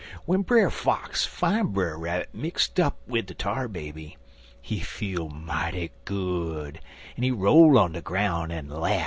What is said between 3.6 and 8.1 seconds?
Baby, he feel mighty good, en he roll on de